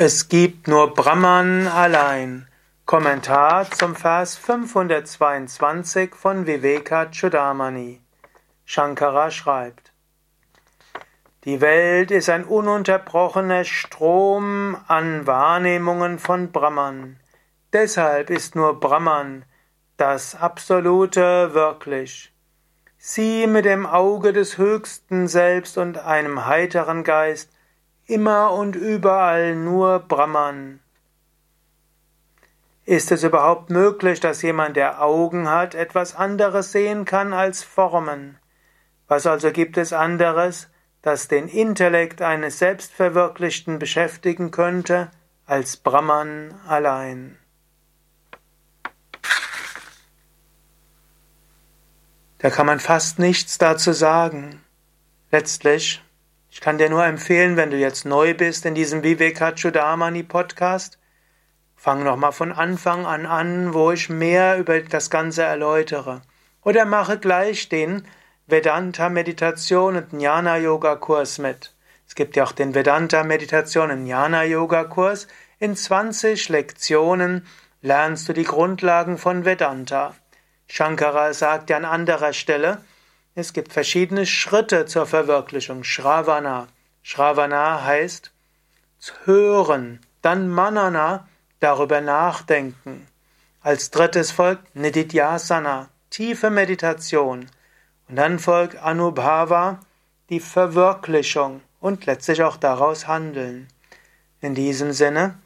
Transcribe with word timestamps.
Es 0.00 0.28
gibt 0.28 0.68
nur 0.68 0.94
Brahman 0.94 1.66
allein. 1.66 2.46
Kommentar 2.86 3.68
zum 3.68 3.96
Vers 3.96 4.36
522 4.36 6.14
von 6.14 6.46
Viveka 6.46 7.06
Chudamani. 7.06 8.00
Shankara 8.64 9.32
schreibt: 9.32 9.92
Die 11.42 11.60
Welt 11.60 12.12
ist 12.12 12.30
ein 12.30 12.44
ununterbrochener 12.44 13.64
Strom 13.64 14.76
an 14.86 15.26
Wahrnehmungen 15.26 16.20
von 16.20 16.52
Brahman. 16.52 17.18
Deshalb 17.72 18.30
ist 18.30 18.54
nur 18.54 18.78
Brahman 18.78 19.44
das 19.96 20.36
Absolute 20.36 21.54
wirklich. 21.54 22.32
Sieh 22.98 23.48
mit 23.48 23.64
dem 23.64 23.84
Auge 23.84 24.32
des 24.32 24.58
höchsten 24.58 25.26
Selbst 25.26 25.76
und 25.76 25.98
einem 25.98 26.46
heiteren 26.46 27.02
Geist 27.02 27.50
immer 28.08 28.52
und 28.52 28.74
überall 28.74 29.54
nur 29.54 30.00
Brahman. 30.00 30.80
Ist 32.84 33.12
es 33.12 33.22
überhaupt 33.22 33.68
möglich, 33.68 34.18
dass 34.18 34.40
jemand, 34.40 34.76
der 34.76 35.02
Augen 35.02 35.48
hat, 35.48 35.74
etwas 35.74 36.16
anderes 36.16 36.72
sehen 36.72 37.04
kann 37.04 37.34
als 37.34 37.62
Formen? 37.62 38.38
Was 39.06 39.26
also 39.26 39.52
gibt 39.52 39.76
es 39.76 39.92
anderes, 39.92 40.70
das 41.02 41.28
den 41.28 41.48
Intellekt 41.48 42.22
eines 42.22 42.58
Selbstverwirklichten 42.58 43.78
beschäftigen 43.78 44.50
könnte, 44.50 45.10
als 45.44 45.76
Brahman 45.76 46.54
allein? 46.66 47.38
Da 52.38 52.48
kann 52.48 52.66
man 52.66 52.80
fast 52.80 53.18
nichts 53.18 53.58
dazu 53.58 53.92
sagen. 53.92 54.62
Letztlich 55.30 56.02
ich 56.58 56.60
kann 56.60 56.76
dir 56.76 56.90
nur 56.90 57.04
empfehlen, 57.04 57.56
wenn 57.56 57.70
du 57.70 57.76
jetzt 57.76 58.04
neu 58.04 58.34
bist 58.34 58.66
in 58.66 58.74
diesem 58.74 59.04
Vivekachudamani 59.04 60.24
Podcast, 60.24 60.98
fang 61.76 62.02
nochmal 62.02 62.32
von 62.32 62.50
Anfang 62.50 63.06
an 63.06 63.26
an, 63.26 63.74
wo 63.74 63.92
ich 63.92 64.08
mehr 64.08 64.58
über 64.58 64.80
das 64.80 65.08
Ganze 65.08 65.44
erläutere. 65.44 66.20
Oder 66.64 66.84
mache 66.84 67.16
gleich 67.20 67.68
den 67.68 68.02
Vedanta 68.48 69.08
Meditation 69.08 69.94
und 69.94 70.12
Jnana 70.12 70.56
Yoga 70.56 70.96
Kurs 70.96 71.38
mit. 71.38 71.76
Es 72.08 72.16
gibt 72.16 72.34
ja 72.34 72.42
auch 72.42 72.50
den 72.50 72.74
Vedanta 72.74 73.22
Meditation 73.22 73.92
und 73.92 74.06
Jnana 74.06 74.42
Yoga 74.42 74.82
Kurs. 74.82 75.28
In 75.60 75.76
20 75.76 76.48
Lektionen 76.48 77.46
lernst 77.82 78.28
du 78.28 78.32
die 78.32 78.42
Grundlagen 78.42 79.16
von 79.16 79.44
Vedanta. 79.44 80.16
Shankara 80.66 81.32
sagt 81.34 81.70
ja 81.70 81.76
an 81.76 81.84
anderer 81.84 82.32
Stelle, 82.32 82.82
es 83.38 83.52
gibt 83.52 83.72
verschiedene 83.72 84.26
Schritte 84.26 84.86
zur 84.86 85.06
Verwirklichung. 85.06 85.84
Shravana. 85.84 86.66
Shravana 87.04 87.84
heißt 87.84 88.32
hören, 89.26 90.00
dann 90.22 90.48
Manana, 90.48 91.28
darüber 91.60 92.00
nachdenken. 92.00 93.06
Als 93.62 93.92
drittes 93.92 94.32
folgt 94.32 94.74
Nididhyasana, 94.74 95.88
tiefe 96.10 96.50
Meditation. 96.50 97.46
Und 98.08 98.16
dann 98.16 98.40
folgt 98.40 98.76
Anubhava, 98.76 99.78
die 100.30 100.40
Verwirklichung 100.40 101.60
und 101.78 102.06
letztlich 102.06 102.42
auch 102.42 102.56
daraus 102.56 103.06
handeln. 103.06 103.68
In 104.40 104.56
diesem 104.56 104.92
Sinne, 104.92 105.38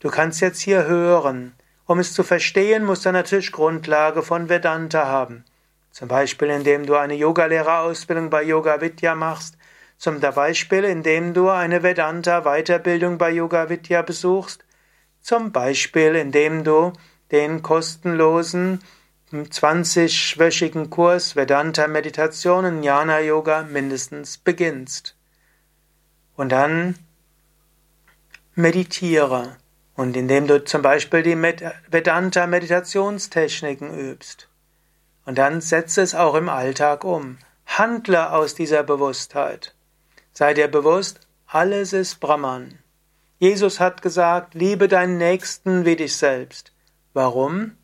du 0.00 0.10
kannst 0.10 0.42
jetzt 0.42 0.60
hier 0.60 0.84
hören. 0.84 1.54
Um 1.86 2.00
es 2.00 2.12
zu 2.12 2.22
verstehen, 2.22 2.84
musst 2.84 3.06
du 3.06 3.12
natürlich 3.12 3.50
Grundlage 3.50 4.22
von 4.22 4.50
Vedanta 4.50 5.06
haben. 5.06 5.46
Zum 5.90 6.08
Beispiel, 6.08 6.48
indem 6.50 6.86
du 6.86 6.94
eine 6.94 7.14
Yogalehrerausbildung 7.14 8.30
bei 8.30 8.42
Yoga 8.42 8.80
Vidya 8.80 9.14
machst. 9.14 9.56
Zum 9.98 10.20
Beispiel, 10.20 10.84
indem 10.84 11.34
du 11.34 11.48
eine 11.50 11.82
Vedanta-Weiterbildung 11.82 13.18
bei 13.18 13.30
Yoga 13.30 13.68
Vidya 13.68 14.02
besuchst. 14.02 14.64
Zum 15.20 15.52
Beispiel, 15.52 16.14
indem 16.14 16.64
du 16.64 16.92
den 17.30 17.62
kostenlosen 17.62 18.80
20-wöchigen 19.32 20.90
Kurs 20.90 21.36
Vedanta 21.36 21.86
Meditation 21.86 22.64
und 22.64 22.82
Jnana 22.82 23.20
Yoga 23.20 23.62
mindestens 23.62 24.38
beginnst. 24.38 25.16
Und 26.34 26.50
dann 26.50 26.96
meditiere. 28.54 29.56
Und 29.94 30.16
indem 30.16 30.46
du 30.46 30.64
zum 30.64 30.82
Beispiel 30.82 31.22
die 31.22 31.36
Vedanta 31.90 32.46
Meditationstechniken 32.46 33.96
übst. 33.96 34.49
Und 35.24 35.38
dann 35.38 35.60
setze 35.60 36.02
es 36.02 36.14
auch 36.14 36.34
im 36.34 36.48
Alltag 36.48 37.04
um. 37.04 37.38
Handle 37.66 38.32
aus 38.32 38.54
dieser 38.54 38.82
Bewusstheit. 38.82 39.74
Sei 40.32 40.54
dir 40.54 40.68
bewusst, 40.68 41.20
alles 41.46 41.92
ist 41.92 42.20
Brahman. 42.20 42.78
Jesus 43.38 43.80
hat 43.80 44.02
gesagt, 44.02 44.54
liebe 44.54 44.88
deinen 44.88 45.18
Nächsten 45.18 45.84
wie 45.84 45.96
dich 45.96 46.16
selbst. 46.16 46.72
Warum? 47.12 47.76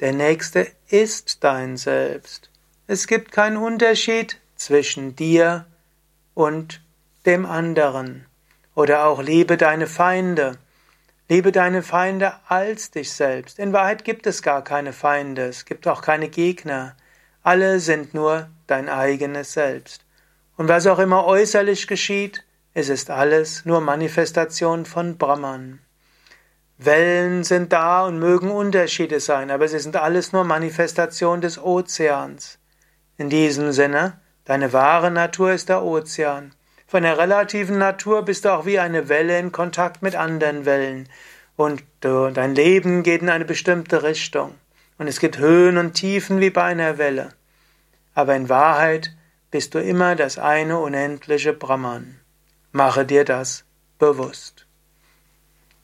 Der 0.00 0.12
Nächste 0.12 0.66
ist 0.88 1.44
dein 1.44 1.76
Selbst. 1.76 2.50
Es 2.86 3.06
gibt 3.06 3.32
keinen 3.32 3.56
Unterschied 3.56 4.40
zwischen 4.56 5.14
dir 5.14 5.66
und 6.34 6.82
dem 7.26 7.46
anderen. 7.46 8.26
Oder 8.74 9.04
auch 9.06 9.22
liebe 9.22 9.56
deine 9.56 9.86
Feinde. 9.86 10.58
Liebe 11.30 11.52
deine 11.52 11.84
Feinde 11.84 12.32
als 12.48 12.90
dich 12.90 13.12
selbst. 13.12 13.60
In 13.60 13.72
Wahrheit 13.72 14.02
gibt 14.02 14.26
es 14.26 14.42
gar 14.42 14.64
keine 14.64 14.92
Feinde, 14.92 15.42
es 15.42 15.64
gibt 15.64 15.86
auch 15.86 16.02
keine 16.02 16.28
Gegner. 16.28 16.96
Alle 17.44 17.78
sind 17.78 18.14
nur 18.14 18.48
dein 18.66 18.88
eigenes 18.88 19.52
Selbst. 19.52 20.04
Und 20.56 20.66
was 20.66 20.88
auch 20.88 20.98
immer 20.98 21.24
äußerlich 21.26 21.86
geschieht, 21.86 22.42
es 22.74 22.88
ist 22.88 23.10
alles 23.10 23.64
nur 23.64 23.80
Manifestation 23.80 24.84
von 24.84 25.18
Brahman. 25.18 25.78
Wellen 26.78 27.44
sind 27.44 27.72
da 27.72 28.04
und 28.06 28.18
mögen 28.18 28.50
Unterschiede 28.50 29.20
sein, 29.20 29.52
aber 29.52 29.68
sie 29.68 29.78
sind 29.78 29.94
alles 29.94 30.32
nur 30.32 30.42
Manifestation 30.42 31.40
des 31.40 31.62
Ozeans. 31.62 32.58
In 33.18 33.30
diesem 33.30 33.70
Sinne, 33.70 34.18
deine 34.46 34.72
wahre 34.72 35.12
Natur 35.12 35.52
ist 35.52 35.68
der 35.68 35.84
Ozean. 35.84 36.56
Von 36.90 37.04
der 37.04 37.18
relativen 37.18 37.78
Natur 37.78 38.24
bist 38.24 38.44
du 38.44 38.48
auch 38.48 38.66
wie 38.66 38.80
eine 38.80 39.08
Welle 39.08 39.38
in 39.38 39.52
Kontakt 39.52 40.02
mit 40.02 40.16
anderen 40.16 40.64
Wellen. 40.64 41.08
Und 41.54 41.84
dein 42.00 42.56
Leben 42.56 43.04
geht 43.04 43.22
in 43.22 43.28
eine 43.28 43.44
bestimmte 43.44 44.02
Richtung. 44.02 44.56
Und 44.98 45.06
es 45.06 45.20
gibt 45.20 45.38
Höhen 45.38 45.78
und 45.78 45.92
Tiefen 45.92 46.40
wie 46.40 46.50
bei 46.50 46.64
einer 46.64 46.98
Welle. 46.98 47.28
Aber 48.12 48.34
in 48.34 48.48
Wahrheit 48.48 49.14
bist 49.52 49.76
du 49.76 49.78
immer 49.78 50.16
das 50.16 50.36
eine 50.36 50.80
unendliche 50.80 51.52
Brahman. 51.52 52.18
Mache 52.72 53.06
dir 53.06 53.24
das 53.24 53.62
bewusst. 54.00 54.66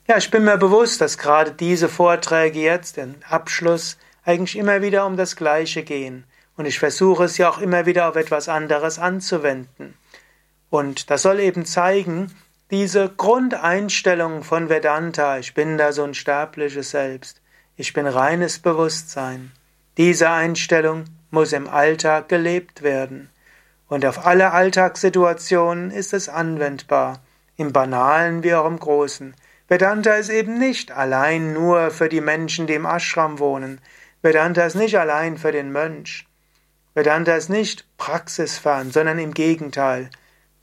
Ja, 0.09 0.17
ich 0.17 0.29
bin 0.29 0.43
mir 0.43 0.57
bewusst, 0.57 0.99
dass 0.99 1.17
gerade 1.17 1.53
diese 1.53 1.87
Vorträge 1.87 2.59
jetzt, 2.59 2.97
den 2.97 3.15
Abschluss, 3.29 3.97
eigentlich 4.25 4.57
immer 4.57 4.81
wieder 4.81 5.05
um 5.05 5.15
das 5.15 5.37
Gleiche 5.37 5.83
gehen. 5.83 6.25
Und 6.57 6.65
ich 6.65 6.79
versuche 6.79 7.23
es 7.23 7.37
ja 7.37 7.49
auch 7.49 7.59
immer 7.59 7.85
wieder 7.85 8.09
auf 8.09 8.17
etwas 8.17 8.49
anderes 8.49 8.99
anzuwenden. 8.99 9.93
Und 10.69 11.09
das 11.09 11.21
soll 11.21 11.39
eben 11.39 11.65
zeigen, 11.65 12.31
diese 12.69 13.07
Grundeinstellung 13.09 14.43
von 14.43 14.67
Vedanta, 14.67 15.37
ich 15.37 15.53
bin 15.53 15.77
da 15.77 15.93
so 15.93 16.03
ein 16.03 16.13
sterbliches 16.13 16.91
Selbst, 16.91 17.41
ich 17.77 17.93
bin 17.93 18.05
reines 18.05 18.59
Bewusstsein, 18.59 19.51
diese 19.97 20.29
Einstellung 20.29 21.05
muss 21.31 21.53
im 21.53 21.69
Alltag 21.69 22.27
gelebt 22.27 22.83
werden. 22.83 23.29
Und 23.87 24.05
auf 24.05 24.25
alle 24.25 24.51
Alltagssituationen 24.51 25.91
ist 25.91 26.13
es 26.13 26.27
anwendbar, 26.27 27.21
im 27.55 27.71
Banalen 27.71 28.43
wie 28.43 28.53
auch 28.53 28.67
im 28.67 28.79
Großen. 28.79 29.33
Vedanta 29.69 30.15
ist 30.15 30.29
eben 30.29 30.57
nicht 30.57 30.91
allein 30.91 31.53
nur 31.53 31.91
für 31.91 32.09
die 32.09 32.21
Menschen, 32.21 32.67
die 32.67 32.73
im 32.73 32.85
Ashram 32.85 33.39
wohnen. 33.39 33.79
Vedanta 34.21 34.65
ist 34.65 34.75
nicht 34.75 34.97
allein 34.97 35.37
für 35.37 35.51
den 35.51 35.71
Mönch. 35.71 36.25
Vedanta 36.93 37.35
ist 37.35 37.49
nicht 37.49 37.85
praxisfern, 37.97 38.91
sondern 38.91 39.19
im 39.19 39.33
Gegenteil. 39.33 40.09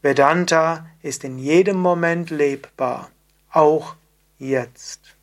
Vedanta 0.04 0.84
ist 1.00 1.25
in 1.25 1.38
jedem 1.38 1.78
Moment 1.78 2.28
lebbar, 2.28 3.10
auch 3.50 3.97
jetzt. 4.39 5.16